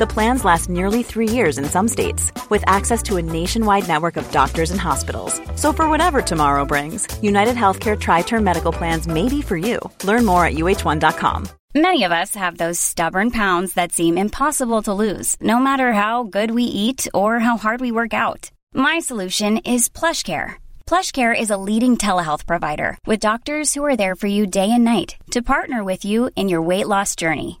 The 0.00 0.06
plans 0.06 0.46
last 0.46 0.70
nearly 0.70 1.02
three 1.02 1.28
years 1.28 1.58
in 1.58 1.66
some 1.66 1.86
states, 1.86 2.32
with 2.48 2.64
access 2.66 3.02
to 3.02 3.18
a 3.18 3.22
nationwide 3.22 3.86
network 3.86 4.16
of 4.16 4.30
doctors 4.32 4.70
and 4.70 4.80
hospitals. 4.80 5.38
So, 5.56 5.74
for 5.74 5.90
whatever 5.90 6.22
tomorrow 6.22 6.64
brings, 6.64 7.06
United 7.20 7.54
Healthcare 7.54 7.98
Tri 7.98 8.22
Term 8.22 8.42
Medical 8.42 8.72
Plans 8.72 9.06
may 9.06 9.28
be 9.28 9.42
for 9.42 9.58
you. 9.58 9.78
Learn 10.04 10.24
more 10.24 10.46
at 10.46 10.54
uh1.com. 10.54 11.48
Many 11.74 12.04
of 12.04 12.12
us 12.12 12.34
have 12.34 12.56
those 12.56 12.80
stubborn 12.80 13.30
pounds 13.30 13.74
that 13.74 13.92
seem 13.92 14.16
impossible 14.16 14.80
to 14.84 14.94
lose, 14.94 15.36
no 15.38 15.58
matter 15.58 15.92
how 15.92 16.22
good 16.22 16.52
we 16.52 16.64
eat 16.64 17.06
or 17.12 17.38
how 17.38 17.58
hard 17.58 17.82
we 17.82 17.92
work 17.92 18.14
out. 18.14 18.50
My 18.72 19.00
solution 19.00 19.58
is 19.58 19.90
PlushCare. 19.90 20.54
PlushCare 20.86 21.38
is 21.38 21.50
a 21.50 21.62
leading 21.68 21.98
telehealth 21.98 22.46
provider 22.46 22.96
with 23.04 23.20
doctors 23.20 23.74
who 23.74 23.84
are 23.84 23.98
there 23.98 24.16
for 24.16 24.28
you 24.28 24.46
day 24.46 24.70
and 24.70 24.82
night 24.82 25.16
to 25.32 25.42
partner 25.42 25.84
with 25.84 26.06
you 26.06 26.30
in 26.36 26.48
your 26.48 26.62
weight 26.62 26.88
loss 26.88 27.14
journey. 27.14 27.60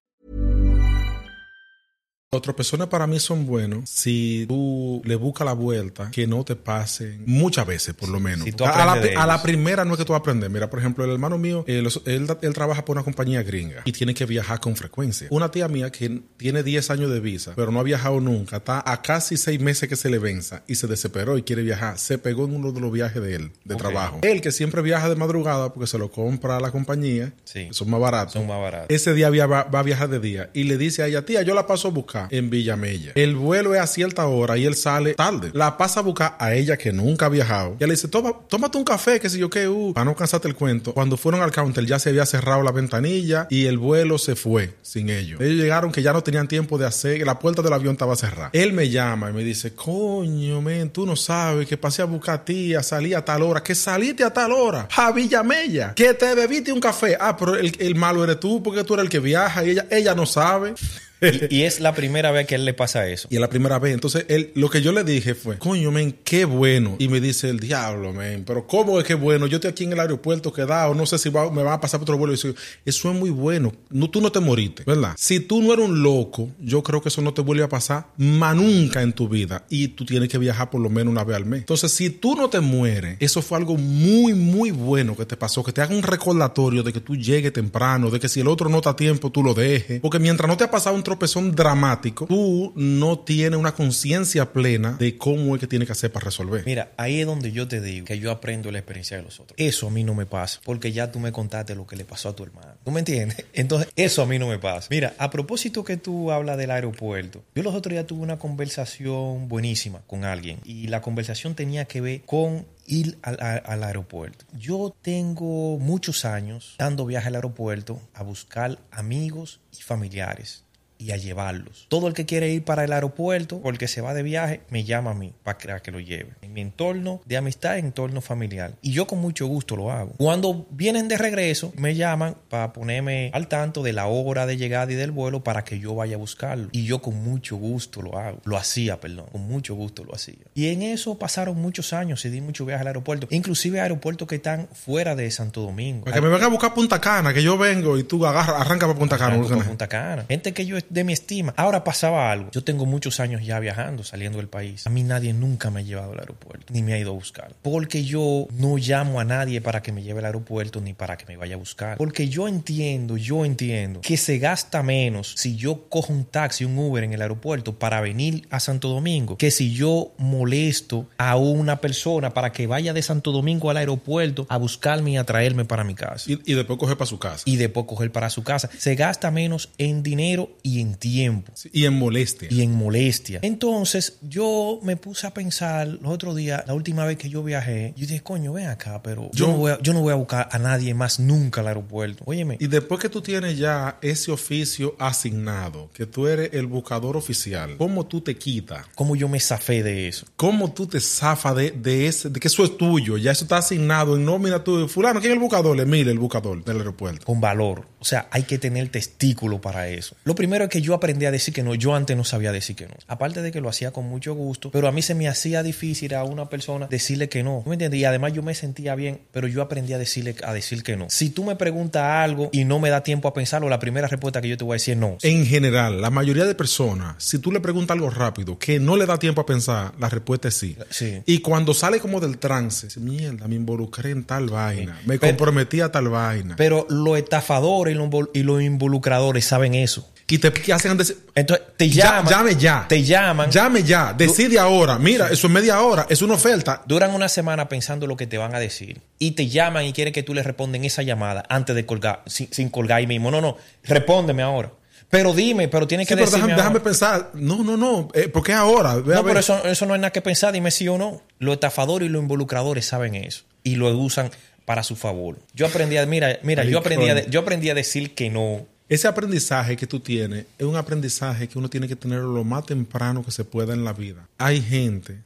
Los 2.33 2.43
tropezones 2.43 2.87
para 2.87 3.07
mí 3.07 3.19
son 3.19 3.45
buenos 3.45 3.89
si 3.89 4.45
tú 4.47 5.01
le 5.03 5.17
buscas 5.17 5.43
la 5.45 5.51
vuelta 5.51 6.09
que 6.11 6.27
no 6.27 6.45
te 6.45 6.55
pasen 6.55 7.23
muchas 7.25 7.67
veces, 7.67 7.93
por 7.93 8.07
lo 8.07 8.21
menos. 8.21 8.45
Si 8.45 8.53
a, 8.63 8.69
a 8.69 9.25
la, 9.27 9.33
a 9.33 9.43
primera 9.43 9.83
no 9.83 9.95
es 9.95 9.97
que 9.97 10.05
tú 10.05 10.15
aprendes. 10.15 10.49
Mira, 10.49 10.69
por 10.69 10.79
ejemplo, 10.79 11.03
el 11.03 11.11
hermano 11.11 11.37
mío, 11.37 11.65
él, 11.67 11.89
él 12.05 12.53
trabaja 12.53 12.85
por 12.85 12.95
una 12.95 13.03
compañía 13.03 13.43
gringa 13.43 13.81
y 13.83 13.91
tiene 13.91 14.13
que 14.13 14.25
viajar 14.25 14.61
con 14.61 14.77
frecuencia. 14.77 15.27
Una 15.29 15.51
tía 15.51 15.67
mía 15.67 15.91
que 15.91 16.21
tiene 16.37 16.63
10 16.63 16.89
años 16.91 17.11
de 17.11 17.19
visa, 17.19 17.51
pero 17.53 17.69
no 17.69 17.81
ha 17.81 17.83
viajado 17.83 18.21
nunca, 18.21 18.55
está 18.57 18.81
a 18.89 19.01
casi 19.01 19.35
6 19.35 19.59
meses 19.59 19.89
que 19.89 19.97
se 19.97 20.09
le 20.09 20.17
venza 20.17 20.63
y 20.67 20.75
se 20.75 20.87
desesperó 20.87 21.37
y 21.37 21.43
quiere 21.43 21.63
viajar. 21.63 21.97
Se 21.99 22.17
pegó 22.17 22.45
en 22.45 22.55
uno 22.55 22.71
de 22.71 22.79
los 22.79 22.93
viajes 22.93 23.21
de 23.21 23.35
él, 23.35 23.51
de 23.65 23.75
trabajo. 23.75 24.19
Él 24.21 24.39
que 24.39 24.53
siempre 24.53 24.81
viaja 24.81 25.09
de 25.09 25.17
madrugada 25.17 25.73
porque 25.73 25.85
se 25.87 25.97
lo 25.97 26.09
compra 26.09 26.61
la 26.61 26.71
compañía, 26.71 27.33
Sí. 27.43 27.67
son 27.71 27.89
más 27.89 27.99
baratos. 27.99 28.31
Son 28.31 28.47
más 28.47 28.61
baratos. 28.61 28.87
Ese 28.89 29.13
día 29.13 29.29
va, 29.47 29.63
va 29.65 29.79
a 29.79 29.83
viajar 29.83 30.07
de 30.07 30.21
día 30.21 30.49
y 30.53 30.63
le 30.63 30.77
dice 30.77 31.03
a 31.03 31.07
ella, 31.07 31.25
tía, 31.25 31.41
yo 31.41 31.53
la 31.53 31.67
paso 31.67 31.89
a 31.89 31.91
buscar 31.91 32.20
en 32.29 32.49
Villamella. 32.49 33.11
El 33.15 33.35
vuelo 33.35 33.73
es 33.73 33.81
a 33.81 33.87
cierta 33.87 34.25
hora 34.27 34.57
y 34.57 34.65
él 34.65 34.75
sale 34.75 35.13
tarde. 35.15 35.51
La 35.53 35.77
pasa 35.77 36.01
a 36.01 36.03
buscar 36.03 36.35
a 36.39 36.53
ella 36.53 36.77
que 36.77 36.91
nunca 36.91 37.27
ha 37.27 37.29
viajado. 37.29 37.77
Y 37.79 37.83
le 37.85 37.91
dice, 37.91 38.07
Toma, 38.07 38.33
tómate 38.47 38.77
un 38.77 38.83
café, 38.83 39.19
que 39.19 39.29
sé 39.29 39.37
yo 39.37 39.49
qué, 39.49 39.67
uh, 39.67 39.93
para 39.93 40.05
no 40.05 40.15
cansarte 40.15 40.47
el 40.47 40.55
cuento. 40.55 40.93
Cuando 40.93 41.17
fueron 41.17 41.41
al 41.41 41.51
counter 41.51 41.85
ya 41.85 41.99
se 41.99 42.09
había 42.09 42.25
cerrado 42.25 42.61
la 42.61 42.71
ventanilla 42.71 43.47
y 43.49 43.65
el 43.65 43.77
vuelo 43.77 44.17
se 44.17 44.35
fue 44.35 44.73
sin 44.81 45.09
ellos. 45.09 45.41
Ellos 45.41 45.57
llegaron 45.57 45.91
que 45.91 46.01
ya 46.01 46.13
no 46.13 46.23
tenían 46.23 46.47
tiempo 46.47 46.77
de 46.77 46.85
hacer, 46.85 47.25
la 47.25 47.39
puerta 47.39 47.61
del 47.61 47.73
avión 47.73 47.93
estaba 47.93 48.15
cerrada. 48.15 48.49
Él 48.53 48.73
me 48.73 48.89
llama 48.89 49.29
y 49.29 49.33
me 49.33 49.43
dice, 49.43 49.73
coño, 49.73 50.61
men, 50.61 50.89
tú 50.89 51.05
no 51.05 51.15
sabes 51.15 51.67
que 51.67 51.77
pasé 51.77 52.01
a 52.01 52.05
buscar 52.05 52.35
a 52.35 52.45
tía, 52.45 52.83
salí 52.83 53.13
a 53.13 53.23
tal 53.23 53.43
hora, 53.43 53.61
que 53.61 53.75
saliste 53.75 54.23
a 54.23 54.31
tal 54.31 54.51
hora, 54.51 54.87
a 54.95 55.11
Villamella, 55.11 55.93
que 55.95 56.13
te 56.13 56.33
bebiste 56.35 56.71
un 56.71 56.79
café. 56.79 57.17
Ah, 57.19 57.35
pero 57.37 57.55
el, 57.55 57.75
el 57.79 57.95
malo 57.95 58.23
eres 58.23 58.39
tú 58.39 58.61
porque 58.63 58.83
tú 58.83 58.93
eres 58.93 59.05
el 59.05 59.09
que 59.09 59.19
viaja 59.19 59.63
y 59.63 59.71
ella, 59.71 59.87
ella 59.89 60.15
no 60.15 60.25
sabe. 60.25 60.73
Y, 61.21 61.61
es 61.61 61.79
la 61.79 61.93
primera 61.93 62.31
vez 62.31 62.47
que 62.47 62.55
él 62.55 62.65
le 62.65 62.73
pasa 62.73 63.07
eso. 63.07 63.27
Y 63.29 63.35
es 63.35 63.41
la 63.41 63.49
primera 63.49 63.77
vez. 63.77 63.93
Entonces, 63.93 64.25
él, 64.27 64.51
lo 64.55 64.69
que 64.69 64.81
yo 64.81 64.91
le 64.91 65.03
dije 65.03 65.35
fue, 65.35 65.59
coño, 65.59 65.91
men, 65.91 66.17
qué 66.23 66.45
bueno. 66.45 66.95
Y 66.97 67.09
me 67.09 67.21
dice 67.21 67.49
el 67.49 67.59
diablo, 67.59 68.11
men, 68.11 68.43
pero 68.43 68.65
¿cómo 68.65 68.99
es 68.99 69.05
que 69.05 69.13
bueno? 69.13 69.45
Yo 69.45 69.57
estoy 69.57 69.69
aquí 69.69 69.83
en 69.83 69.93
el 69.93 69.99
aeropuerto 69.99 70.51
quedado, 70.51 70.95
no 70.95 71.05
sé 71.05 71.19
si 71.19 71.29
me 71.29 71.63
va 71.63 71.73
a 71.73 71.81
pasar 71.81 71.99
por 71.99 72.05
otro 72.05 72.17
vuelo. 72.17 72.33
Y 72.33 72.37
dice, 72.37 72.55
eso 72.85 73.11
es 73.11 73.17
muy 73.17 73.29
bueno. 73.29 73.71
No, 73.89 74.09
tú 74.09 74.19
no 74.19 74.31
te 74.31 74.39
moriste, 74.39 74.83
¿verdad? 74.83 75.13
Si 75.15 75.39
tú 75.39 75.61
no 75.61 75.73
eres 75.73 75.87
un 75.87 76.01
loco, 76.01 76.49
yo 76.59 76.81
creo 76.81 77.01
que 77.01 77.09
eso 77.09 77.21
no 77.21 77.33
te 77.33 77.41
vuelve 77.41 77.63
a 77.63 77.69
pasar 77.69 78.07
más 78.17 78.55
nunca 78.55 79.03
en 79.03 79.13
tu 79.13 79.29
vida. 79.29 79.65
Y 79.69 79.89
tú 79.89 80.05
tienes 80.05 80.27
que 80.27 80.39
viajar 80.39 80.71
por 80.71 80.81
lo 80.81 80.89
menos 80.89 81.11
una 81.11 81.23
vez 81.23 81.37
al 81.37 81.45
mes. 81.45 81.59
Entonces, 81.59 81.91
si 81.91 82.09
tú 82.09 82.35
no 82.35 82.49
te 82.49 82.61
mueres, 82.61 83.17
eso 83.19 83.43
fue 83.43 83.59
algo 83.59 83.77
muy, 83.77 84.33
muy 84.33 84.71
bueno 84.71 85.15
que 85.15 85.25
te 85.25 85.37
pasó. 85.37 85.63
Que 85.63 85.71
te 85.71 85.81
haga 85.81 85.95
un 85.95 86.03
recordatorio 86.03 86.81
de 86.81 86.91
que 86.91 86.99
tú 86.99 87.15
llegues 87.15 87.53
temprano, 87.53 88.09
de 88.09 88.19
que 88.19 88.27
si 88.27 88.39
el 88.39 88.47
otro 88.47 88.69
no 88.69 88.77
está 88.77 88.91
a 88.91 88.95
tiempo, 88.95 89.31
tú 89.31 89.43
lo 89.43 89.53
dejes. 89.53 90.01
Porque 90.01 90.17
mientras 90.17 90.47
no 90.47 90.57
te 90.57 90.63
ha 90.63 90.71
pasado 90.71 90.95
un 90.95 91.03
tropezón 91.11 91.53
dramático, 91.53 92.25
tú 92.25 92.71
no 92.73 93.19
tienes 93.19 93.59
una 93.59 93.73
conciencia 93.73 94.53
plena 94.53 94.93
de 94.93 95.17
cómo 95.17 95.55
es 95.55 95.59
que 95.59 95.67
tienes 95.67 95.87
que 95.87 95.91
hacer 95.91 96.09
para 96.09 96.23
resolver. 96.23 96.63
Mira, 96.65 96.93
ahí 96.95 97.19
es 97.19 97.25
donde 97.25 97.51
yo 97.51 97.67
te 97.67 97.81
digo 97.81 98.05
que 98.05 98.17
yo 98.17 98.31
aprendo 98.31 98.71
la 98.71 98.79
experiencia 98.79 99.17
de 99.17 99.23
los 99.23 99.41
otros. 99.41 99.59
Eso 99.59 99.87
a 99.87 99.89
mí 99.91 100.05
no 100.05 100.15
me 100.15 100.25
pasa, 100.25 100.61
porque 100.63 100.93
ya 100.93 101.11
tú 101.11 101.19
me 101.19 101.33
contaste 101.33 101.75
lo 101.75 101.85
que 101.85 101.97
le 101.97 102.05
pasó 102.05 102.29
a 102.29 102.35
tu 102.35 102.43
hermano. 102.43 102.75
¿Tú 102.85 102.91
me 102.91 102.99
entiendes? 102.99 103.45
Entonces, 103.53 103.91
eso 103.97 104.21
a 104.21 104.25
mí 104.25 104.39
no 104.39 104.47
me 104.47 104.57
pasa. 104.57 104.87
Mira, 104.89 105.13
a 105.17 105.29
propósito 105.29 105.83
que 105.83 105.97
tú 105.97 106.31
hablas 106.31 106.57
del 106.57 106.71
aeropuerto, 106.71 107.43
yo 107.53 107.61
los 107.61 107.75
otros 107.75 107.91
días 107.91 108.07
tuve 108.07 108.21
una 108.21 108.39
conversación 108.39 109.49
buenísima 109.49 109.99
con 110.07 110.23
alguien 110.23 110.59
y 110.63 110.87
la 110.87 111.01
conversación 111.01 111.55
tenía 111.55 111.83
que 111.83 111.99
ver 111.99 112.21
con 112.21 112.65
ir 112.87 113.17
al, 113.21 113.37
al 113.65 113.83
aeropuerto. 113.83 114.45
Yo 114.57 114.95
tengo 115.01 115.77
muchos 115.77 116.23
años 116.23 116.75
dando 116.77 117.05
viaje 117.05 117.27
al 117.27 117.35
aeropuerto 117.35 117.99
a 118.13 118.23
buscar 118.23 118.79
amigos 118.91 119.59
y 119.77 119.81
familiares 119.81 120.63
y 121.01 121.11
a 121.11 121.17
llevarlos. 121.17 121.87
Todo 121.89 122.07
el 122.07 122.13
que 122.13 122.25
quiere 122.25 122.49
ir 122.49 122.63
para 122.63 122.83
el 122.83 122.93
aeropuerto 122.93 123.59
o 123.63 123.69
el 123.69 123.77
que 123.77 123.87
se 123.87 124.01
va 124.01 124.13
de 124.13 124.21
viaje 124.21 124.61
me 124.69 124.83
llama 124.83 125.11
a 125.11 125.13
mí 125.15 125.33
para 125.43 125.57
que, 125.81 125.91
lo 125.91 125.99
lleve. 125.99 126.33
En 126.41 126.53
mi 126.53 126.61
entorno 126.61 127.21
de 127.25 127.37
amistad, 127.37 127.77
entorno 127.77 128.21
familiar. 128.21 128.73
Y 128.81 128.91
yo 128.91 129.07
con 129.07 129.19
mucho 129.19 129.47
gusto 129.47 129.75
lo 129.75 129.91
hago. 129.91 130.11
Cuando 130.17 130.67
vienen 130.69 131.07
de 131.07 131.17
regreso, 131.17 131.73
me 131.75 131.95
llaman 131.95 132.35
para 132.49 132.71
ponerme 132.71 133.31
al 133.33 133.47
tanto 133.47 133.81
de 133.83 133.93
la 133.93 134.05
hora 134.07 134.45
de 134.45 134.57
llegada 134.57 134.91
y 134.91 134.95
del 134.95 135.11
vuelo 135.11 135.43
para 135.43 135.63
que 135.63 135.79
yo 135.79 135.95
vaya 135.95 136.15
a 136.15 136.19
buscarlo. 136.19 136.69
Y 136.71 136.85
yo 136.85 137.01
con 137.01 137.21
mucho 137.23 137.55
gusto 137.55 138.01
lo 138.01 138.17
hago. 138.17 138.39
Lo 138.45 138.57
hacía, 138.57 138.99
perdón. 138.99 139.25
Con 139.31 139.41
mucho 139.41 139.75
gusto 139.75 140.03
lo 140.03 140.13
hacía. 140.13 140.35
Y 140.53 140.67
en 140.67 140.83
eso 140.83 141.17
pasaron 141.17 141.57
muchos 141.57 141.93
años 141.93 142.23
y 142.25 142.29
di 142.29 142.41
mucho 142.41 142.65
viaje 142.65 142.81
al 142.81 142.87
aeropuerto. 142.87 143.27
Inclusive 143.31 143.81
aeropuertos 143.81 144.27
que 144.27 144.35
están 144.35 144.67
fuera 144.71 145.15
de 145.15 145.29
Santo 145.31 145.61
Domingo. 145.61 146.05
Que 146.05 146.21
me 146.21 146.29
venga 146.29 146.45
a 146.45 146.49
buscar 146.49 146.73
Punta 146.73 147.01
Cana, 147.01 147.33
que 147.33 147.41
yo 147.41 147.57
vengo 147.57 147.97
y 147.97 148.03
tú 148.03 148.25
agarra, 148.25 148.61
arranca 148.61 148.85
para 148.85 148.99
Punta 148.99 149.17
Cana. 149.17 149.41
Punta 149.41 149.87
Cana. 149.87 150.25
Gente 150.29 150.53
que 150.53 150.65
yo 150.65 150.77
de 150.91 151.03
mi 151.03 151.13
estima. 151.13 151.53
Ahora 151.57 151.83
pasaba 151.83 152.31
algo. 152.31 152.51
Yo 152.51 152.63
tengo 152.63 152.85
muchos 152.85 153.19
años 153.19 153.43
ya 153.45 153.59
viajando, 153.59 154.03
saliendo 154.03 154.37
del 154.37 154.47
país. 154.47 154.85
A 154.87 154.89
mí 154.89 155.03
nadie 155.03 155.33
nunca 155.33 155.69
me 155.71 155.79
ha 155.81 155.83
llevado 155.83 156.13
al 156.13 156.19
aeropuerto, 156.19 156.73
ni 156.73 156.81
me 156.83 156.93
ha 156.93 156.99
ido 156.99 157.11
a 157.11 157.13
buscar. 157.13 157.53
Porque 157.61 158.03
yo 158.03 158.47
no 158.51 158.77
llamo 158.77 159.19
a 159.19 159.23
nadie 159.23 159.61
para 159.61 159.81
que 159.81 159.91
me 159.91 160.03
lleve 160.03 160.19
al 160.19 160.25
aeropuerto 160.25 160.81
ni 160.81 160.93
para 160.93 161.17
que 161.17 161.25
me 161.25 161.37
vaya 161.37 161.55
a 161.55 161.57
buscar. 161.57 161.97
Porque 161.97 162.27
yo 162.29 162.47
entiendo, 162.47 163.17
yo 163.17 163.45
entiendo 163.45 164.01
que 164.01 164.17
se 164.17 164.37
gasta 164.39 164.83
menos 164.83 165.33
si 165.37 165.55
yo 165.55 165.85
cojo 165.89 166.11
un 166.13 166.25
taxi, 166.25 166.65
un 166.65 166.77
Uber 166.77 167.03
en 167.03 167.13
el 167.13 167.21
aeropuerto 167.21 167.73
para 167.77 168.01
venir 168.01 168.47
a 168.49 168.59
Santo 168.59 168.89
Domingo, 168.89 169.37
que 169.37 169.51
si 169.51 169.73
yo 169.73 170.11
molesto 170.17 171.07
a 171.17 171.35
una 171.37 171.79
persona 171.79 172.33
para 172.33 172.51
que 172.51 172.67
vaya 172.67 172.93
de 172.93 173.01
Santo 173.01 173.31
Domingo 173.31 173.69
al 173.69 173.77
aeropuerto 173.77 174.45
a 174.49 174.57
buscarme 174.57 175.11
y 175.11 175.17
a 175.17 175.23
traerme 175.23 175.65
para 175.65 175.83
mi 175.83 175.95
casa 175.95 176.29
Y, 176.31 176.39
y 176.51 176.53
después 176.55 176.77
coge 176.79 176.95
para 176.95 177.05
su 177.07 177.19
casa. 177.19 177.43
y 177.45 177.55
después 177.57 177.85
coger 177.85 178.11
para 178.11 178.29
su 178.29 178.43
casa. 178.43 178.69
Se 178.77 178.95
gasta 178.95 179.31
menos 179.31 179.69
en 179.77 180.03
dinero 180.03 180.49
y 180.63 180.80
en 180.81 180.95
tiempo. 180.95 181.53
y 181.71 181.85
en 181.85 181.93
molestia. 181.93 182.47
Y 182.51 182.61
en 182.61 182.73
molestia. 182.73 183.39
Entonces, 183.41 184.17
yo 184.21 184.79
me 184.83 184.97
puse 184.97 185.27
a 185.27 185.33
pensar 185.33 185.87
los 185.87 186.11
otros 186.11 186.35
días, 186.35 186.63
la 186.67 186.73
última 186.73 187.05
vez 187.05 187.17
que 187.17 187.29
yo 187.29 187.43
viajé, 187.43 187.93
yo 187.95 188.07
dije, 188.07 188.21
coño, 188.21 188.53
ven 188.53 188.67
acá, 188.67 189.01
pero 189.01 189.29
yo, 189.33 189.47
no, 189.47 189.57
voy 189.57 189.71
a, 189.71 189.79
yo 189.81 189.93
no 189.93 190.01
voy 190.01 190.11
a 190.11 190.15
buscar 190.15 190.49
a 190.51 190.59
nadie 190.59 190.93
más 190.93 191.19
nunca 191.19 191.61
al 191.61 191.67
aeropuerto. 191.67 192.23
Óyeme. 192.25 192.57
Y 192.59 192.67
después 192.67 192.99
que 192.99 193.09
tú 193.09 193.21
tienes 193.21 193.57
ya 193.57 193.97
ese 194.01 194.31
oficio 194.31 194.95
asignado, 194.99 195.89
que 195.93 196.05
tú 196.05 196.27
eres 196.27 196.49
el 196.53 196.67
buscador 196.67 197.17
oficial, 197.17 197.75
¿cómo 197.77 198.05
tú 198.05 198.21
te 198.21 198.35
quitas? 198.37 198.85
¿Cómo 198.95 199.15
yo 199.15 199.27
me 199.27 199.39
zafé 199.39 199.83
de 199.83 200.07
eso? 200.07 200.25
¿Cómo 200.35 200.71
tú 200.71 200.87
te 200.87 200.99
zafas 200.99 201.55
de, 201.55 201.71
de, 201.71 202.07
ese, 202.07 202.29
de 202.29 202.39
que 202.39 202.47
eso 202.47 202.63
es 202.63 202.77
tuyo? 202.77 203.17
Ya 203.17 203.31
eso 203.31 203.45
está 203.45 203.57
asignado 203.57 204.15
en 204.15 204.25
nómina 204.25 204.63
tú. 204.63 204.87
Fulano, 204.87 205.19
¿quién 205.19 205.31
es 205.31 205.35
el 205.35 205.41
buscador? 205.41 205.75
Le 205.77 205.85
mire 205.85 206.11
el 206.11 206.19
buscador 206.19 206.63
del 206.63 206.77
aeropuerto. 206.77 207.25
Con 207.25 207.39
valor. 207.39 207.87
O 207.99 208.05
sea, 208.05 208.27
hay 208.31 208.43
que 208.43 208.57
tener 208.57 208.89
testículo 208.89 209.61
para 209.61 209.87
eso. 209.87 210.15
Lo 210.23 210.35
primero 210.61 210.65
es 210.65 210.69
que 210.69 210.81
yo 210.81 210.93
aprendí 210.93 211.25
a 211.25 211.31
decir 211.31 211.53
que 211.53 211.63
no. 211.63 211.75
Yo 211.75 211.95
antes 211.95 212.15
no 212.15 212.23
sabía 212.23 212.51
decir 212.51 212.75
que 212.75 212.87
no. 212.87 212.93
Aparte 213.07 213.41
de 213.41 213.51
que 213.51 213.61
lo 213.61 213.69
hacía 213.69 213.91
con 213.91 214.05
mucho 214.05 214.33
gusto, 214.33 214.71
pero 214.71 214.87
a 214.87 214.91
mí 214.91 215.01
se 215.01 215.15
me 215.15 215.27
hacía 215.27 215.63
difícil 215.63 216.13
a 216.13 216.23
una 216.23 216.49
persona 216.49 216.87
decirle 216.87 217.29
que 217.29 217.43
no. 217.43 217.63
¿Me 217.65 217.73
entiendes? 217.73 217.99
Y 217.99 218.05
además 218.05 218.33
yo 218.33 218.43
me 218.43 218.53
sentía 218.53 218.95
bien, 218.95 219.21
pero 219.31 219.47
yo 219.47 219.61
aprendí 219.61 219.93
a 219.93 219.97
decirle 219.97 220.35
a 220.43 220.53
decir 220.53 220.83
que 220.83 220.95
no. 220.95 221.07
Si 221.09 221.29
tú 221.29 221.43
me 221.43 221.55
preguntas 221.55 222.03
algo 222.03 222.49
y 222.51 222.65
no 222.65 222.79
me 222.79 222.89
da 222.89 223.03
tiempo 223.03 223.27
a 223.27 223.33
pensarlo, 223.33 223.69
la 223.69 223.79
primera 223.79 224.07
respuesta 224.07 224.41
que 224.41 224.49
yo 224.49 224.57
te 224.57 224.63
voy 224.63 224.73
a 224.73 224.75
decir 224.75 224.93
es 224.93 224.99
no. 224.99 225.17
En 225.21 225.45
general, 225.45 226.01
la 226.01 226.09
mayoría 226.09 226.45
de 226.45 226.55
personas, 226.55 227.15
si 227.23 227.39
tú 227.39 227.51
le 227.51 227.59
preguntas 227.59 227.95
algo 227.95 228.09
rápido 228.09 228.57
que 228.57 228.79
no 228.79 228.97
le 228.97 229.05
da 229.05 229.17
tiempo 229.17 229.41
a 229.41 229.45
pensar, 229.45 229.93
la 229.99 230.09
respuesta 230.09 230.47
es 230.49 230.55
sí. 230.55 230.77
Sí. 230.89 231.21
Y 231.25 231.39
cuando 231.39 231.73
sale 231.73 231.99
como 231.99 232.19
del 232.19 232.37
trance, 232.37 232.87
mierda, 232.99 233.47
me 233.47 233.55
involucré 233.55 234.11
en 234.11 234.23
tal 234.23 234.49
vaina, 234.49 234.99
me 235.05 235.17
comprometí 235.17 235.81
a 235.81 235.91
tal 235.91 236.09
vaina. 236.09 236.55
Pero 236.55 236.85
los 236.89 237.17
estafadores 237.17 237.95
y 237.95 237.97
los, 237.97 238.09
y 238.33 238.43
los 238.43 238.61
involucradores 238.61 239.45
saben 239.45 239.73
eso. 239.73 240.07
Y 240.31 240.37
te 240.37 240.50
¿qué 240.53 240.73
hacen 240.73 240.97
decir, 240.97 241.17
Entonces 241.35 241.65
te 241.77 241.89
llaman. 241.89 242.25
Ya, 242.25 242.31
llame 242.31 242.55
ya. 242.55 242.85
Te 242.87 243.03
llaman. 243.03 243.51
Llame 243.51 243.83
ya. 243.83 244.13
Decide 244.13 244.59
ahora. 244.59 244.97
Mira, 244.97 245.27
eso 245.27 245.47
es 245.47 245.53
media 245.53 245.81
hora. 245.81 246.05
Es 246.09 246.21
una 246.21 246.35
oferta. 246.35 246.81
Duran 246.85 247.13
una 247.13 247.29
semana 247.29 247.67
pensando 247.69 248.07
lo 248.07 248.15
que 248.17 248.27
te 248.27 248.37
van 248.37 248.55
a 248.55 248.59
decir. 248.59 249.01
Y 249.19 249.31
te 249.31 249.47
llaman 249.47 249.85
y 249.85 249.93
quieren 249.93 250.13
que 250.13 250.23
tú 250.23 250.33
les 250.33 250.45
respondas 250.45 250.81
esa 250.83 251.01
llamada 251.03 251.43
antes 251.49 251.75
de 251.75 251.85
colgar, 251.85 252.23
sin, 252.25 252.51
sin 252.51 252.69
colgar 252.69 252.99
ahí 252.99 253.07
mismo. 253.07 253.31
No, 253.31 253.41
no. 253.41 253.57
Respóndeme 253.83 254.43
ahora. 254.43 254.71
Pero 255.11 255.33
dime, 255.33 255.67
pero 255.67 255.85
tienes 255.87 256.07
que 256.07 256.13
Sí, 256.13 256.19
pero 256.19 256.25
decirme 256.31 256.53
déjame, 256.53 256.61
déjame 256.61 256.79
pensar. 256.79 257.31
No, 257.33 257.63
no, 257.63 257.75
no. 257.75 258.07
Eh, 258.13 258.29
¿Por 258.29 258.43
qué 258.43 258.53
ahora? 258.53 258.95
Ve 258.95 259.13
No, 259.13 259.23
pero 259.25 259.39
eso, 259.39 259.63
eso 259.65 259.85
no 259.85 259.93
es 259.93 259.99
nada 259.99 260.11
que 260.11 260.21
pensar. 260.21 260.53
Dime 260.53 260.71
sí 260.71 260.87
o 260.87 260.97
no. 260.97 261.21
Los 261.37 261.55
estafadores 261.55 262.07
y 262.07 262.11
los 262.11 262.21
involucradores 262.21 262.85
saben 262.85 263.15
eso. 263.15 263.43
Y 263.63 263.75
lo 263.75 263.89
usan 263.89 264.31
para 264.65 264.83
su 264.83 264.95
favor. 264.95 265.37
Yo 265.53 265.67
aprendí 265.67 265.97
a, 265.97 266.05
mira, 266.05 266.39
mira, 266.43 266.63
yo 266.63 266.79
aprendí 266.79 267.09
a, 267.09 267.27
yo 267.27 267.41
aprendí 267.41 267.69
a 267.69 267.73
decir 267.73 268.15
que 268.15 268.29
no. 268.29 268.65
Ese 268.91 269.07
aprendizaje 269.07 269.77
que 269.77 269.87
tú 269.87 270.01
tienes 270.01 270.47
es 270.57 270.65
un 270.65 270.75
aprendizaje 270.75 271.47
que 271.47 271.57
uno 271.57 271.69
tiene 271.69 271.87
que 271.87 271.95
tener 271.95 272.19
lo 272.23 272.43
más 272.43 272.65
temprano 272.65 273.23
que 273.23 273.31
se 273.31 273.45
pueda 273.45 273.73
en 273.73 273.85
la 273.85 273.93
vida. 273.93 274.27
Hay 274.37 274.61
gente, 274.61 275.19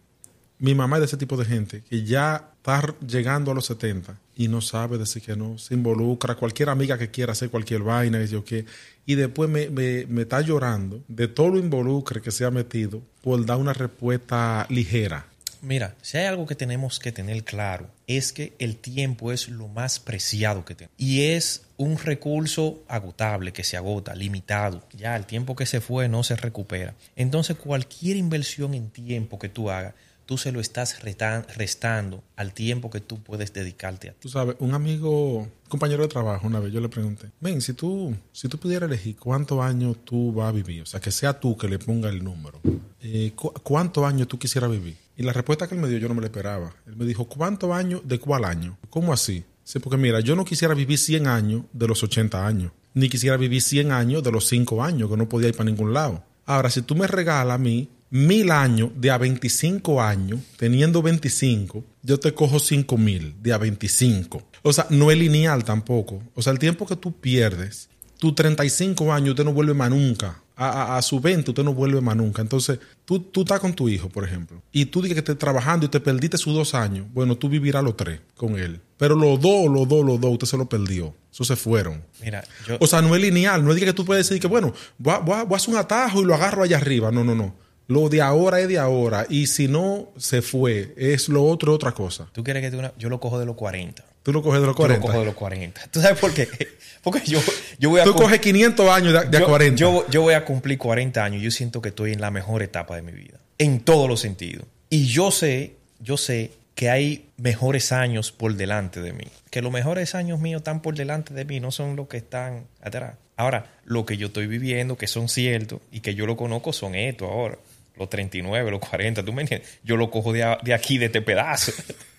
mi 0.59 0.75
mamá 0.75 0.97
es 0.97 1.01
de 1.01 1.05
ese 1.07 1.17
tipo 1.17 1.35
de 1.35 1.45
gente, 1.45 1.81
que 1.89 2.03
ya 2.03 2.51
está 2.57 2.93
llegando 3.07 3.49
a 3.49 3.55
los 3.55 3.65
70 3.65 4.19
y 4.35 4.49
no 4.49 4.61
sabe 4.61 4.99
decir 4.99 5.23
que 5.23 5.35
no, 5.35 5.57
se 5.57 5.73
involucra, 5.73 6.35
cualquier 6.35 6.69
amiga 6.69 6.99
que 6.99 7.09
quiera 7.09 7.31
hacer 7.31 7.49
cualquier 7.49 7.81
vaina, 7.81 8.19
que 8.19 8.27
yo 8.27 8.45
qué, 8.45 8.65
y 9.07 9.15
después 9.15 9.49
me, 9.49 9.67
me- 9.71 10.05
me 10.05 10.21
está 10.21 10.41
llorando 10.41 11.01
de 11.07 11.27
todo 11.27 11.49
lo 11.49 11.57
involucre 11.57 12.21
que 12.21 12.29
se 12.29 12.45
ha 12.45 12.51
metido 12.51 13.01
por 13.23 13.43
dar 13.47 13.57
una 13.57 13.73
respuesta 13.73 14.67
ligera. 14.69 15.25
Mira, 15.65 15.95
si 16.01 16.17
hay 16.17 16.25
algo 16.25 16.45
que 16.45 16.55
tenemos 16.55 16.99
que 16.99 17.11
tener 17.11 17.43
claro, 17.43 17.87
es 18.07 18.31
que 18.31 18.53
el 18.59 18.77
tiempo 18.77 19.31
es 19.31 19.49
lo 19.49 19.67
más 19.67 19.99
preciado 19.99 20.63
que 20.63 20.75
tenemos. 20.75 20.93
Y 20.97 21.23
es 21.23 21.63
un 21.77 21.97
recurso 21.97 22.83
agotable, 22.87 23.51
que 23.51 23.63
se 23.63 23.75
agota, 23.75 24.13
limitado. 24.15 24.83
Ya 24.95 25.15
el 25.15 25.25
tiempo 25.25 25.55
que 25.55 25.65
se 25.65 25.81
fue 25.81 26.07
no 26.07 26.23
se 26.23 26.35
recupera. 26.35 26.93
Entonces, 27.15 27.57
cualquier 27.57 28.15
inversión 28.17 28.73
en 28.75 28.89
tiempo 28.91 29.39
que 29.39 29.49
tú 29.49 29.69
hagas, 29.71 29.93
tú 30.27 30.37
se 30.37 30.51
lo 30.51 30.59
estás 30.59 31.01
restando 31.03 32.23
al 32.35 32.53
tiempo 32.53 32.89
que 32.89 32.99
tú 32.99 33.21
puedes 33.21 33.53
dedicarte 33.53 34.09
a 34.09 34.11
ti. 34.13 34.17
Tú 34.21 34.29
sabes, 34.29 34.55
un 34.59 34.73
amigo, 34.73 35.47
compañero 35.67 36.03
de 36.03 36.09
trabajo, 36.09 36.47
una 36.47 36.59
vez 36.59 36.73
yo 36.73 36.79
le 36.81 36.89
pregunté, 36.89 37.27
ven, 37.39 37.61
si 37.61 37.73
tú, 37.73 38.15
si 38.31 38.47
tú 38.47 38.57
pudieras 38.57 38.87
elegir 38.89 39.17
cuántos 39.17 39.59
años 39.61 39.97
tú 40.03 40.31
vas 40.33 40.49
a 40.49 40.51
vivir, 40.51 40.81
o 40.81 40.85
sea, 40.85 40.99
que 40.99 41.11
sea 41.11 41.39
tú 41.39 41.55
que 41.57 41.67
le 41.67 41.77
ponga 41.79 42.09
el 42.09 42.23
número, 42.23 42.59
eh, 43.01 43.33
cu- 43.35 43.53
¿cuántos 43.63 44.03
años 44.05 44.27
tú 44.27 44.39
quisieras 44.39 44.71
vivir? 44.71 44.97
Y 45.17 45.23
la 45.23 45.33
respuesta 45.33 45.67
que 45.67 45.75
él 45.75 45.81
me 45.81 45.87
dio 45.87 45.97
yo 45.97 46.07
no 46.07 46.15
me 46.15 46.21
la 46.21 46.27
esperaba. 46.27 46.73
Él 46.85 46.95
me 46.95 47.05
dijo, 47.05 47.25
¿cuántos 47.25 47.71
años 47.71 48.01
de 48.03 48.19
cuál 48.19 48.45
año? 48.45 48.77
¿Cómo 48.89 49.13
así? 49.13 49.45
Sí, 49.63 49.79
porque 49.79 49.97
mira, 49.97 50.19
yo 50.19 50.35
no 50.35 50.45
quisiera 50.45 50.73
vivir 50.73 50.97
100 50.97 51.27
años 51.27 51.63
de 51.73 51.87
los 51.87 52.03
80 52.03 52.45
años, 52.45 52.71
ni 52.93 53.09
quisiera 53.09 53.35
vivir 53.35 53.61
100 53.61 53.91
años 53.91 54.23
de 54.23 54.31
los 54.31 54.47
5 54.47 54.83
años, 54.83 55.09
que 55.09 55.17
no 55.17 55.27
podía 55.27 55.49
ir 55.49 55.55
para 55.55 55.69
ningún 55.69 55.93
lado. 55.93 56.23
Ahora, 56.45 56.69
si 56.69 56.83
tú 56.83 56.95
me 56.95 57.07
regalas 57.07 57.55
a 57.55 57.57
mí 57.57 57.89
mil 58.11 58.51
años 58.51 58.91
de 58.95 59.09
a 59.09 59.17
25 59.17 60.01
años, 60.01 60.39
teniendo 60.57 61.01
25, 61.01 61.83
yo 62.03 62.19
te 62.19 62.33
cojo 62.33 62.59
5 62.59 62.97
mil 62.97 63.35
de 63.41 63.53
a 63.53 63.57
25. 63.57 64.43
O 64.61 64.71
sea, 64.71 64.85
no 64.89 65.11
es 65.11 65.17
lineal 65.17 65.63
tampoco. 65.63 66.21
O 66.35 66.41
sea, 66.41 66.53
el 66.53 66.59
tiempo 66.59 66.85
que 66.85 66.95
tú 66.95 67.19
pierdes, 67.19 67.89
tus 68.25 68.35
35 68.35 69.13
años, 69.13 69.29
usted 69.31 69.43
no 69.45 69.53
vuelve 69.53 69.73
más 69.73 69.89
nunca. 69.89 70.41
A, 70.57 70.69
a- 70.69 70.97
a 70.97 71.01
su 71.01 71.19
20, 71.19 71.51
usted 71.51 71.63
no 71.63 71.73
vuelve 71.73 71.99
más 71.99 72.15
nunca. 72.15 72.41
Entonces, 72.41 72.79
tú, 73.03 73.19
tú 73.19 73.41
estás 73.41 73.59
con 73.59 73.73
tu 73.73 73.89
hijo, 73.89 74.07
por 74.07 74.23
ejemplo, 74.23 74.61
y 74.71 74.85
tú 74.85 75.01
dices 75.01 75.13
que 75.15 75.19
estás 75.19 75.37
trabajando 75.37 75.85
y 75.85 75.89
te 75.89 75.99
perdiste 75.99 76.37
sus 76.37 76.53
dos 76.53 76.73
años. 76.73 77.05
Bueno, 77.13 77.35
tú 77.37 77.49
vivirás 77.49 77.83
los 77.83 77.97
tres 77.97 78.21
con 78.37 78.57
él. 78.57 78.79
Pero 78.97 79.15
los 79.15 79.39
dos, 79.41 79.69
los 79.69 79.85
dos, 79.87 80.05
los 80.05 80.19
dos, 80.21 80.31
usted 80.31 80.47
se 80.47 80.57
lo 80.57 80.65
perdió. 80.69 81.13
Eso 81.31 81.43
se 81.43 81.57
fueron. 81.57 82.01
Mira, 82.23 82.43
yo, 82.67 82.77
O 82.79 82.87
sea, 82.87 83.01
no 83.01 83.13
es 83.15 83.21
lineal. 83.21 83.65
No 83.65 83.73
es 83.73 83.79
que 83.83 83.91
tú 83.91 84.05
puedes 84.05 84.27
decir 84.29 84.41
que, 84.41 84.47
bueno, 84.47 84.73
voy 84.97 85.13
a, 85.13 85.17
voy 85.19 85.43
voy 85.45 85.53
a 85.53 85.57
hacer 85.57 85.73
un 85.73 85.79
atajo 85.79 86.21
y 86.21 86.25
lo 86.25 86.33
agarro 86.33 86.63
allá 86.63 86.77
arriba. 86.77 87.11
No, 87.11 87.23
no, 87.25 87.35
no. 87.35 87.53
Lo 87.87 88.07
de 88.07 88.21
ahora 88.21 88.61
es 88.61 88.69
de 88.69 88.79
ahora. 88.79 89.27
Y 89.29 89.47
si 89.47 89.67
no 89.67 90.07
se 90.17 90.41
fue, 90.41 90.93
es 90.97 91.27
lo 91.27 91.43
otro, 91.43 91.73
otra 91.73 91.91
cosa. 91.91 92.29
tú 92.31 92.43
quieres 92.45 92.63
que 92.63 92.71
te 92.71 92.77
una- 92.77 92.93
yo 92.97 93.09
lo 93.09 93.19
cojo 93.19 93.37
de 93.39 93.45
los 93.45 93.55
40. 93.57 94.05
Tú 94.25 94.33
lo 94.33 94.41
coges 94.41 94.59
de 94.59 94.65
los 94.65 94.75
Yo 94.75 94.87
lo 94.87 94.87
40. 94.87 95.05
cojo 95.05 95.19
de 95.19 95.25
los 95.25 95.35
40. 95.35 95.81
¿Tú 95.91 96.01
sabes 96.01 96.17
por 96.17 96.33
qué? 96.33 96.47
Porque 97.03 97.21
yo, 97.25 97.39
yo 97.77 97.91
voy 97.91 98.01
a 98.01 98.05
Tú 98.05 98.15
coges 98.15 98.39
500 98.39 98.89
años 98.89 99.13
de, 99.13 99.29
de 99.29 99.37
a 99.37 99.41
yo, 99.41 99.45
40. 99.45 99.79
Yo, 99.79 100.07
yo 100.09 100.23
voy 100.23 100.33
a 100.33 100.43
cumplir 100.43 100.79
40 100.79 101.23
años. 101.23 101.43
Yo 101.43 101.51
siento 101.51 101.79
que 101.79 101.89
estoy 101.89 102.11
en 102.11 102.21
la 102.21 102.31
mejor 102.31 102.63
etapa 102.63 102.95
de 102.95 103.03
mi 103.03 103.11
vida. 103.11 103.37
En 103.59 103.81
todos 103.81 104.09
los 104.09 104.21
sentidos. 104.21 104.65
Y 104.89 105.05
yo 105.05 105.29
sé, 105.29 105.75
yo 105.99 106.17
sé 106.17 106.53
que 106.73 106.89
hay 106.89 107.27
mejores 107.37 107.91
años 107.91 108.31
por 108.31 108.55
delante 108.55 108.99
de 108.99 109.13
mí. 109.13 109.25
Que 109.51 109.61
los 109.61 109.71
mejores 109.71 110.15
años 110.15 110.39
míos 110.39 110.61
están 110.61 110.81
por 110.81 110.95
delante 110.95 111.35
de 111.35 111.45
mí, 111.45 111.59
no 111.59 111.69
son 111.69 111.95
los 111.95 112.07
que 112.07 112.17
están 112.17 112.65
atrás. 112.81 113.17
Ahora, 113.37 113.73
lo 113.83 114.07
que 114.07 114.17
yo 114.17 114.27
estoy 114.27 114.47
viviendo, 114.47 114.97
que 114.97 115.05
son 115.05 115.29
ciertos 115.29 115.81
y 115.91 115.99
que 115.99 116.15
yo 116.15 116.25
lo 116.25 116.35
conozco, 116.35 116.73
son 116.73 116.95
estos 116.95 117.29
ahora. 117.29 117.59
Los 117.97 118.09
39, 118.09 118.71
los 118.71 118.79
40, 118.79 119.23
¿tú 119.23 119.31
me 119.33 119.41
entiendes? 119.43 119.79
Yo 119.83 119.95
lo 119.97 120.09
cojo 120.11 120.33
de, 120.33 120.43
a- 120.43 120.57
de 120.63 120.73
aquí, 120.73 120.97
de 120.97 121.05
este 121.07 121.21
pedazo. 121.21 121.71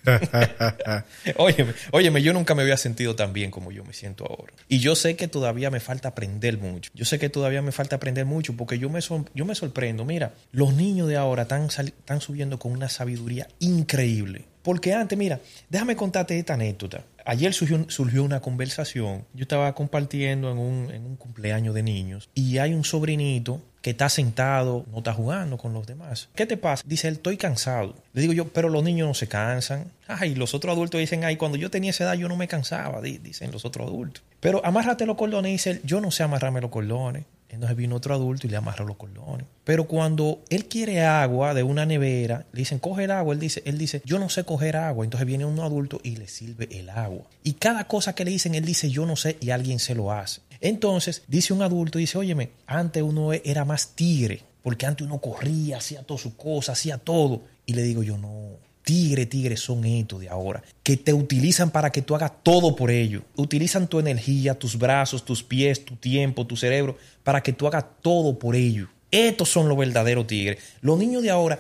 óyeme, 1.37 1.75
óyeme, 1.93 2.23
yo 2.23 2.33
nunca 2.33 2.55
me 2.55 2.63
había 2.63 2.77
sentido 2.77 3.17
tan 3.17 3.33
bien 3.33 3.51
como 3.51 3.73
yo 3.73 3.85
me 3.85 3.93
siento 3.93 4.25
ahora. 4.25 4.53
Y 4.69 4.79
yo 4.79 4.95
sé 4.95 5.17
que 5.17 5.29
todavía 5.29 5.71
me 5.71 5.81
falta 5.81 6.09
aprender 6.09 6.59
mucho. 6.59 6.91
Yo 6.95 7.05
sé 7.05 7.19
que 7.19 7.29
todavía 7.29 7.63
me 7.63 7.73
falta 7.73 7.97
aprender 7.97 8.25
mucho 8.25 8.57
porque 8.57 8.79
yo 8.79 8.89
me, 8.91 9.01
yo 9.35 9.45
me 9.45 9.55
sorprendo. 9.55 10.05
Mira, 10.05 10.33
los 10.53 10.75
niños 10.75 11.09
de 11.09 11.17
ahora 11.17 11.43
están, 11.43 11.65
están 11.67 12.21
subiendo 12.21 12.59
con 12.59 12.73
una 12.73 12.89
sabiduría 12.89 13.49
increíble. 13.59 14.45
Porque 14.63 14.95
antes, 14.95 15.17
mira, 15.17 15.41
déjame 15.69 15.95
contarte 15.97 16.39
esta 16.39 16.55
anécdota. 16.55 17.05
Ayer 17.29 17.53
surgió, 17.53 18.23
una 18.23 18.41
conversación. 18.41 19.25
Yo 19.35 19.43
estaba 19.43 19.75
compartiendo 19.75 20.51
en 20.53 20.59
un, 20.59 20.91
en 20.93 21.05
un 21.05 21.17
cumpleaños 21.17 21.75
de 21.75 21.83
niños 21.83 22.31
y 22.35 22.59
hay 22.59 22.73
un 22.73 22.85
sobrinito 22.85 23.61
que 23.83 23.91
está 23.91 24.09
sentado, 24.09 24.85
no 24.93 24.99
está 24.99 25.13
jugando 25.13 25.59
con 25.59 25.73
los 25.73 25.87
demás. 25.87 26.29
¿Qué 26.35 26.47
te 26.47 26.57
pasa? 26.57 26.83
Dice 26.87 27.09
él, 27.09 27.15
estoy 27.15 27.37
cansado. 27.37 27.95
Le 28.13 28.21
digo 28.23 28.33
yo, 28.33 28.49
pero 28.49 28.69
los 28.69 28.83
niños 28.85 29.09
no 29.09 29.15
se 29.15 29.29
cansan. 29.29 29.93
Ay, 30.09 30.35
los 30.37 30.55
otros 30.55 30.73
adultos 30.75 31.01
dicen, 31.01 31.25
ay, 31.25 31.37
cuando 31.37 31.59
yo 31.59 31.71
tenía 31.71 31.91
esa 31.91 32.05
edad 32.05 32.15
yo 32.15 32.29
no 32.29 32.37
me 32.37 32.49
cansaba, 32.49 33.01
di- 33.03 33.19
dicen 33.19 33.51
los 33.53 33.65
otros 33.65 33.87
adultos. 33.89 34.23
Pero 34.41 34.65
amárrate 34.65 35.05
los 35.07 35.17
cordones, 35.17 35.53
dice 35.53 35.71
él, 35.73 35.81
yo 35.85 36.01
no 36.01 36.11
sé 36.13 36.23
amarrarme 36.23 36.61
los 36.61 36.71
cordones. 36.71 37.25
Entonces 37.49 37.77
vino 37.77 37.97
otro 37.97 38.15
adulto 38.15 38.47
y 38.47 38.51
le 38.51 38.57
amarró 38.57 38.85
los 38.85 38.97
cordones. 38.97 39.47
Pero 39.65 39.87
cuando 39.87 40.43
él 40.49 40.67
quiere 40.67 41.05
agua 41.05 41.55
de 41.55 41.63
una 41.63 41.87
nevera, 41.87 42.47
le 42.53 42.59
dicen, 42.61 42.79
coge 42.79 43.05
el 43.05 43.11
agua. 43.11 43.35
Él 43.35 43.41
dice, 43.41 43.63
él 43.65 43.79
dice, 43.79 44.03
yo 44.05 44.19
no 44.19 44.29
sé 44.29 44.45
coger 44.45 44.77
agua. 44.77 45.05
Entonces 45.05 45.27
viene 45.27 45.45
un 45.45 45.59
adulto 45.61 46.01
y 46.03 46.17
le 46.17 46.29
sirve 46.29 46.69
el 46.71 46.91
agua. 46.91 47.25
Y 47.43 47.55
cada 47.55 47.87
cosa 47.87 48.15
que 48.15 48.25
le 48.25 48.31
dicen, 48.33 48.55
él 48.55 48.65
dice, 48.65 48.91
yo 48.91 49.07
no 49.07 49.17
sé, 49.17 49.37
y 49.41 49.51
alguien 49.51 49.79
se 49.79 49.95
lo 49.95 50.13
hace. 50.13 50.41
Entonces 50.61 51.23
dice 51.29 51.53
un 51.53 51.63
adulto, 51.63 51.99
dice, 51.99 52.19
óyeme, 52.19 52.51
antes 52.67 53.03
uno 53.03 53.33
era 53.33 53.65
más 53.65 53.91
tigre, 53.95 54.43
porque 54.63 54.87
antes 54.87 55.07
uno 55.07 55.19
corría, 55.19 55.79
hacía 55.79 56.03
todas 56.03 56.23
sus 56.23 56.35
cosas, 56.35 56.79
hacía 56.79 56.99
todo. 56.99 57.43
Y 57.67 57.75
le 57.75 57.83
digo 57.83 58.03
yo, 58.03 58.19
no, 58.19 58.51
tigre, 58.87 59.27
tigre 59.27 59.57
son 59.57 59.85
estos 59.85 60.21
de 60.21 60.29
ahora, 60.29 60.63
que 60.85 60.97
te 60.97 61.13
utilizan 61.13 61.73
para 61.73 61.91
que 61.91 62.03
tú 62.03 62.15
hagas 62.15 62.31
todo 62.45 62.77
por 62.77 62.93
ellos. 62.93 63.25
Utilizan 63.35 63.89
tu 63.89 63.99
energía, 63.99 64.57
tus 64.57 64.79
brazos, 64.79 65.25
tus 65.25 65.43
pies, 65.43 65.85
tu 65.85 65.97
tiempo, 65.97 66.47
tu 66.47 66.57
cerebro, 66.57 66.97
para 67.25 67.43
que 67.43 67.53
tú 67.53 67.67
hagas 67.67 67.85
todo 68.01 68.39
por 68.39 68.55
ellos. 68.55 68.89
Estos 69.11 69.49
son 69.49 69.69
los 69.69 69.77
verdaderos 69.77 70.29
tigres. 70.29 70.63
Los 70.83 70.97
niños 71.01 71.25
de 71.25 71.31
ahora 71.31 71.59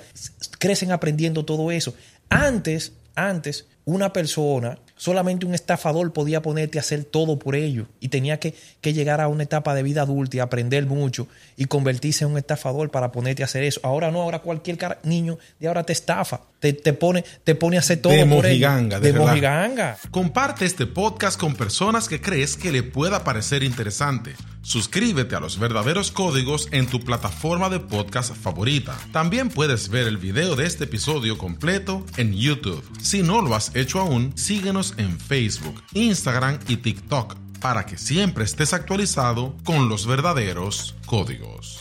crecen 0.61 0.92
aprendiendo 0.92 1.45
todo 1.45 1.73
eso. 1.73 1.95
Antes, 2.28 2.92
antes, 3.16 3.66
una 3.85 4.12
persona 4.12 4.78
Solamente 4.99 5.45
un 5.45 5.54
estafador 5.54 6.11
podía 6.14 6.40
ponerte 6.40 6.78
a 6.78 6.80
hacer 6.80 7.04
todo 7.04 7.38
por 7.38 7.54
ellos 7.54 7.87
y 8.00 8.09
tenía 8.09 8.40
que, 8.40 8.54
que 8.80 8.95
llegar 8.95 9.21
a 9.21 9.28
una 9.28 9.42
etapa 9.42 9.75
de 9.75 9.83
vida 9.83 10.02
adulta 10.02 10.38
y 10.38 10.40
aprender 10.40 10.87
mucho 10.87 11.28
y 11.54 11.66
convertirse 11.66 12.25
en 12.25 12.30
un 12.30 12.38
estafador 12.38 12.90
para 12.90 13.12
ponerte 13.12 13.42
a 13.42 13.45
hacer 13.45 13.62
eso. 13.62 13.78
Ahora 13.83 14.11
no, 14.11 14.23
ahora 14.23 14.38
cualquier 14.38 14.78
niño 15.02 15.38
de 15.61 15.68
ahora 15.68 15.85
te 15.85 15.92
estafa, 15.92 16.40
te, 16.60 16.72
te, 16.72 16.92
pone, 16.92 17.25
te 17.44 17.54
pone 17.54 17.76
a 17.76 17.80
hacer 17.80 18.00
todo 18.00 18.12
de 18.12 18.20
por 18.20 18.44
mojiganga, 18.44 19.00
de 19.00 19.12
De 19.12 19.18
mojiganga. 19.18 19.98
Comparte 20.10 20.64
este 20.64 20.86
podcast 20.86 21.38
con 21.38 21.54
personas 21.54 22.08
que 22.08 22.20
crees 22.20 22.56
que 22.56 22.72
le 22.72 22.82
pueda 22.82 23.25
parecer 23.25 23.62
interesante. 23.62 24.34
Suscríbete 24.62 25.36
a 25.36 25.40
los 25.40 25.58
verdaderos 25.58 26.10
códigos 26.10 26.68
en 26.72 26.86
tu 26.86 27.00
plataforma 27.00 27.68
de 27.68 27.80
podcast 27.80 28.34
favorita. 28.34 28.96
También 29.12 29.48
puedes 29.48 29.88
ver 29.90 30.08
el 30.08 30.16
video 30.16 30.56
de 30.56 30.66
este 30.66 30.84
episodio 30.84 31.38
completo 31.38 32.04
en 32.16 32.32
YouTube. 32.34 32.82
Si 33.00 33.22
no 33.22 33.42
lo 33.42 33.54
has 33.54 33.75
hecho 33.76 34.00
aún, 34.00 34.32
síguenos 34.36 34.94
en 34.96 35.20
Facebook, 35.20 35.82
Instagram 35.94 36.58
y 36.66 36.78
TikTok 36.78 37.36
para 37.60 37.86
que 37.86 37.96
siempre 37.96 38.44
estés 38.44 38.72
actualizado 38.72 39.56
con 39.64 39.88
los 39.88 40.06
verdaderos 40.06 40.94
códigos. 41.06 41.80